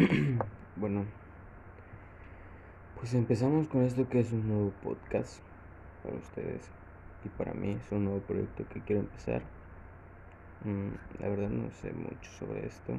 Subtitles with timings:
[0.76, 1.04] bueno,
[2.94, 5.36] pues empezamos con esto que es un nuevo podcast
[6.02, 6.62] para ustedes
[7.22, 9.42] y para mí es un nuevo proyecto que quiero empezar.
[10.64, 12.94] Mm, la verdad no sé mucho sobre esto.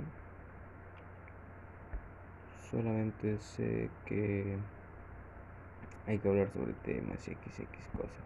[2.69, 4.59] Solamente sé que
[6.05, 8.25] hay que hablar sobre temas y XX cosas.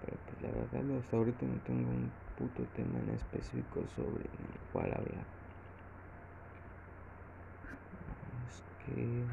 [0.00, 4.58] Pero pues la verdad hasta ahorita no tengo un puto tema en específico sobre el
[4.72, 5.45] cual hablar.
[8.86, 9.24] Que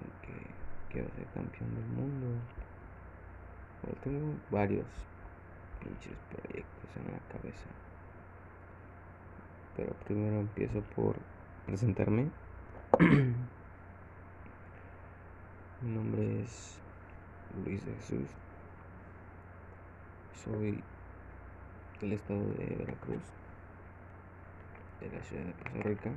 [0.00, 0.46] aunque
[0.90, 2.26] quiero ser campeón del mundo.
[3.82, 4.86] Pero tengo varios
[5.80, 7.66] pinches proyectos en la cabeza.
[9.76, 11.16] Pero primero empiezo por
[11.66, 12.30] presentarme.
[15.80, 16.78] Mi nombre es
[17.64, 18.28] Luis Jesús.
[20.44, 20.82] Soy
[22.00, 23.22] del estado de Veracruz,
[25.00, 26.10] de la ciudad de Costa Rica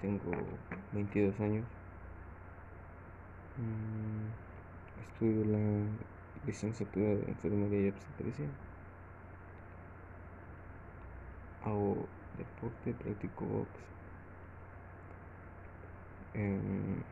[0.00, 0.32] tengo
[0.92, 1.64] 22 años.
[3.56, 4.28] Mm,
[5.02, 5.86] estudio la
[6.46, 8.46] licenciatura de enfermería y obstetricia.
[11.64, 13.70] Hago deporte, practico box.
[16.34, 17.02] Em,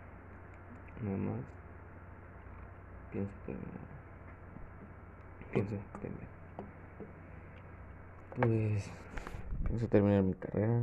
[1.02, 1.44] nada más.
[3.12, 3.96] Pienso terminar.
[5.52, 6.28] Pienso terminar.
[8.36, 8.90] Pues
[9.64, 10.82] pienso terminar mi carrera.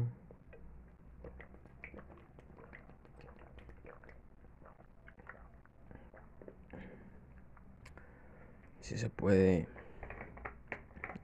[8.93, 9.67] Si se puede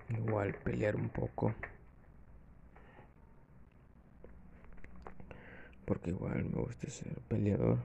[0.09, 1.53] igual pelear un poco.
[5.85, 7.77] Porque igual me gusta ser peleador.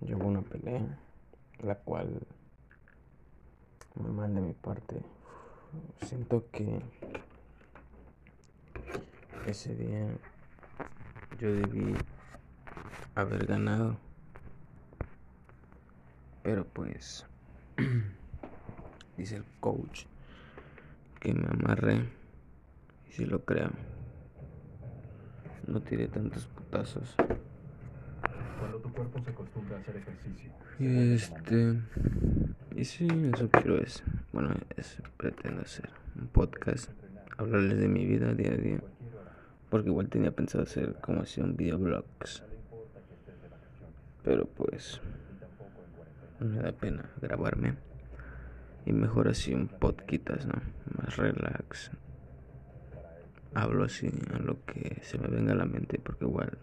[0.00, 0.98] Llevo una pelea
[1.60, 2.26] la cual
[3.96, 5.02] me manda mi parte.
[6.06, 6.80] Siento que
[9.46, 10.06] ese día
[11.38, 11.94] yo debí
[13.14, 13.98] haber ganado.
[16.42, 17.26] Pero pues
[19.18, 20.04] dice el coach,
[21.20, 22.08] que me amarré.
[23.08, 23.70] Y si lo creo,
[25.66, 27.14] no tiré tantos putazos.
[28.58, 30.50] Cuando tu cuerpo se acostumbra a hacer ejercicio.
[30.78, 31.80] Y este.
[32.76, 34.02] Y sí, eso quiero es.
[34.32, 34.54] Bueno,
[35.16, 36.90] pretendo hacer un podcast.
[37.36, 38.80] Hablarles de mi vida día a día.
[39.70, 42.44] Porque igual tenía pensado hacer como si un videoblogs.
[44.22, 45.00] Pero pues.
[46.40, 47.87] Me da pena grabarme.
[48.88, 50.62] Y mejor así un podcast, ¿no?
[50.96, 51.90] Más relax.
[53.52, 56.56] Hablo así a lo que se me venga a la mente porque igual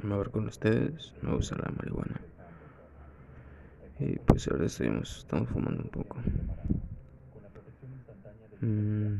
[0.00, 2.20] me voy con ustedes, me gusta la marihuana.
[3.98, 6.18] Y pues ahora estamos, estamos fumando un poco.
[8.60, 9.16] Mm,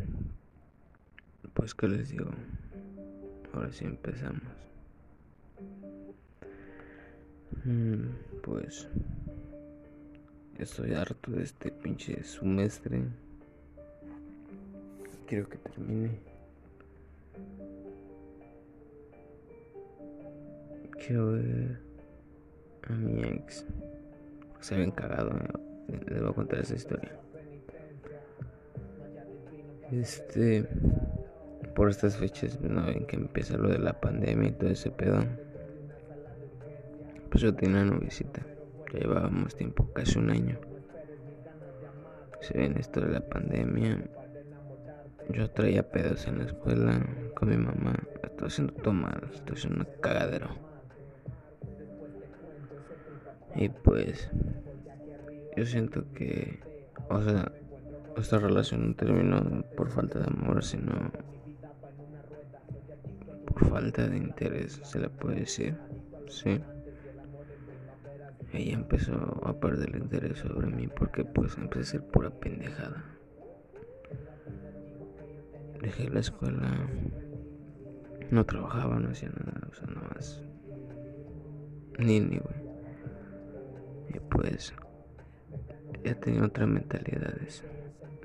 [1.53, 2.31] pues que les digo,
[3.55, 4.43] ahora sí empezamos.
[7.65, 8.07] Mm,
[8.41, 8.87] pues
[10.63, 13.03] Estoy harto de este pinche semestre.
[15.27, 16.21] Quiero que termine.
[21.05, 21.81] Quiero ver
[22.89, 23.67] a mi ex.
[24.61, 25.33] Se habían cagado.
[26.07, 27.11] Les voy a contar esa historia.
[29.91, 30.65] Este.
[31.75, 35.25] Por estas fechas, no ven que empieza lo de la pandemia y todo ese pedo.
[37.31, 37.97] Pues yo tenía una
[38.99, 40.59] llevábamos tiempo, casi un año.
[42.41, 44.03] Se ven esto de la pandemia.
[45.31, 47.99] Yo traía pedos en la escuela con mi mamá.
[48.23, 50.49] Estoy haciendo todo mal, estoy haciendo un cagadero.
[53.55, 54.31] Y pues,
[55.57, 56.61] yo siento que,
[57.09, 57.53] o sea,
[58.17, 61.13] esta relación no terminó por falta de amor, sino
[63.47, 65.77] por falta de interés, se le puede decir,
[66.29, 66.61] sí
[68.53, 73.05] ella empezó a perder el interés sobre mí porque pues empecé a ser pura pendejada.
[75.81, 76.89] Dejé la escuela,
[78.31, 80.43] no trabajaba, no hacía nada, o sea, nada más.
[81.99, 82.55] Ni ni, güey.
[84.15, 84.75] Y pues
[86.05, 87.65] ya tenía otras mentalidades,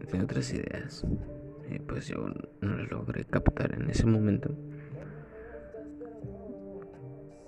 [0.09, 1.05] tenía otras ideas.
[1.69, 2.29] Y pues yo
[2.61, 4.55] no las logré captar en ese momento.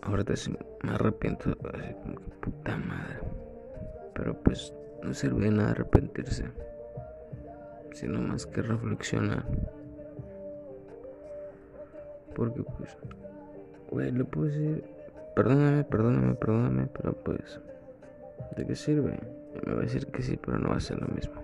[0.02, 0.54] Ahorita sí
[0.84, 3.20] me arrepiento, así como que madre.
[4.14, 4.74] Pero pues
[5.04, 6.46] no sirve de nada arrepentirse,
[7.94, 9.46] sino más que reflexionar.
[12.36, 12.98] Porque pues,
[13.90, 14.84] güey, le puedo decir,
[15.36, 17.60] perdóname, perdóname, perdóname, pero pues,
[18.56, 19.20] ¿de qué sirve?
[19.66, 21.42] me va a decir que sí, pero no va a ser lo mismo.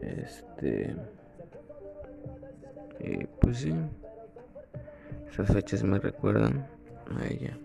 [0.00, 0.94] Este.
[3.00, 3.74] Y pues sí,
[5.30, 6.66] esas fechas me recuerdan
[7.18, 7.56] a ella.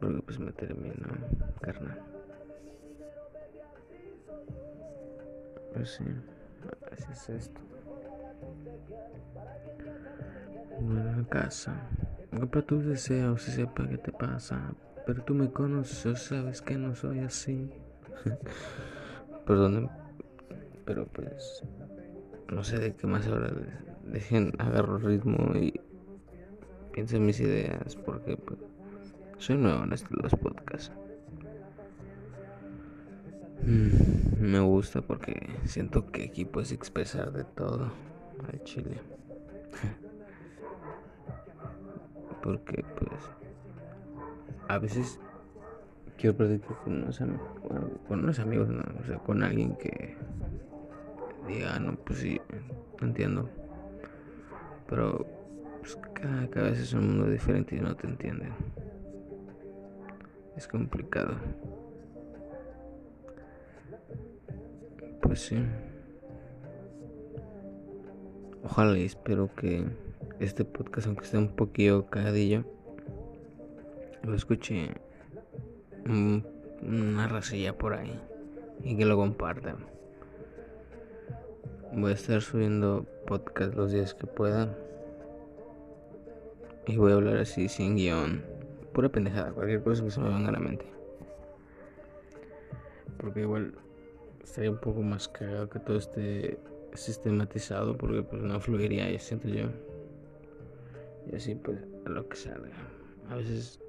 [0.00, 1.08] Porque pues me terminó,
[1.60, 2.00] carnal.
[5.72, 6.04] Pues sí,
[6.92, 7.60] así es esto.
[10.80, 11.74] Buena casa.
[12.30, 14.74] Compra tus deseos y sepa qué te pasa.
[15.06, 17.70] Pero tú me conoces, sabes que no soy así.
[19.46, 19.90] Perdón,
[20.84, 21.64] pero pues
[22.50, 23.54] no sé de qué más hablar.
[24.04, 25.80] Dejen, agarro ritmo y
[26.92, 28.58] piensen mis ideas porque pues,
[29.38, 30.92] soy nuevo en estos los podcasts.
[33.64, 37.92] Mm, me gusta porque siento que aquí puedes expresar de todo
[38.50, 38.96] al chile.
[42.42, 43.20] porque pues
[44.68, 45.18] a veces
[46.18, 47.20] quiero platicar con unos,
[48.08, 50.16] con unos amigos, o sea, con alguien que
[51.46, 52.40] diga, no, pues sí,
[53.00, 53.48] entiendo.
[54.88, 55.26] Pero
[56.22, 58.52] cada cabeza es un mundo diferente y no te entienden.
[60.56, 61.34] Es complicado.
[65.20, 65.58] Pues sí.
[68.62, 69.84] Ojalá y espero que
[70.38, 72.64] este podcast, aunque esté un poquillo cagadillo,
[74.22, 74.92] lo escuche
[76.06, 78.16] una racilla por ahí
[78.84, 79.78] y que lo compartan.
[81.92, 84.72] Voy a estar subiendo podcast los días que pueda.
[86.86, 88.42] Y voy a hablar así sin guion.
[88.92, 90.84] Pura pendejada, cualquier cosa que se me venga a la mente.
[93.18, 93.74] Porque igual
[94.42, 96.58] estaría un poco más cagado que todo esté
[96.94, 97.96] sistematizado.
[97.96, 99.66] Porque pues no fluiría, ya siento yo.
[101.30, 102.70] Y así pues a lo que salga.
[103.30, 103.80] A veces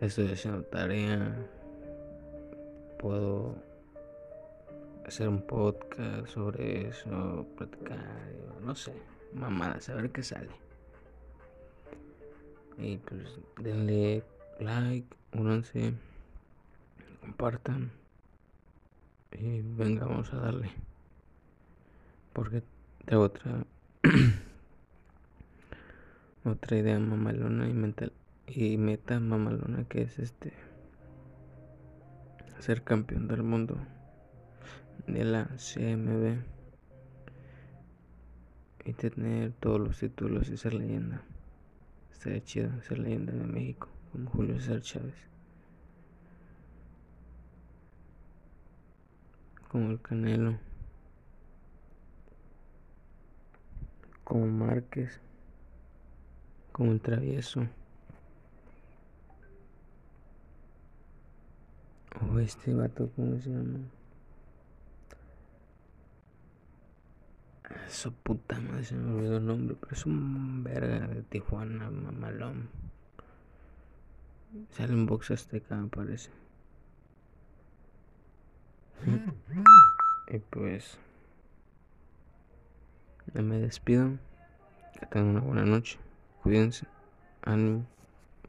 [0.00, 1.36] estoy haciendo tarea.
[2.98, 3.56] Puedo
[5.04, 7.98] hacer un podcast sobre eso, platicar,
[8.64, 8.92] no sé,
[9.32, 10.65] mamada, saber qué sale.
[12.78, 14.22] Y pues denle
[14.60, 15.94] like, únanse,
[17.20, 17.90] compartan
[19.32, 20.70] y venga, vamos a darle.
[22.32, 22.62] Porque
[23.06, 23.64] tengo otra
[26.44, 28.12] otra idea mamalona y mental
[28.46, 30.52] y meta mamalona que es este
[32.60, 33.78] ser campeón del mundo
[35.06, 36.38] de la CMB
[38.84, 41.22] y tener todos los títulos y ser leyenda.
[42.16, 45.14] Estaría chido ser leyenda de México, como Julio César Chávez.
[49.68, 50.58] Como el Canelo.
[54.24, 55.20] Como Márquez.
[56.72, 57.68] Como el Travieso.
[62.32, 63.80] O este vato, ¿cómo se llama?
[67.88, 72.68] Su puta madre, se me olvidó el nombre, pero es un verga de Tijuana, mamalón.
[74.70, 76.30] Sale en Box Azteca, me parece.
[80.28, 80.98] y pues.
[83.34, 84.18] Me despido.
[84.98, 85.98] Que tengan una buena noche.
[86.42, 86.86] Cuídense.
[87.42, 87.86] Ánimo.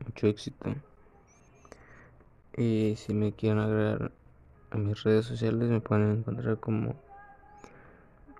[0.06, 0.76] Mucho éxito.
[2.56, 4.12] Y si me quieren agregar
[4.72, 6.96] a mis redes sociales, me pueden encontrar como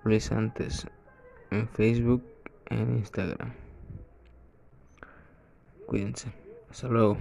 [0.08, 0.88] Antes
[1.52, 2.24] en Facebook,
[2.70, 3.52] en Instagram.
[5.86, 6.32] Cuídense.
[6.70, 7.18] Hasta luego.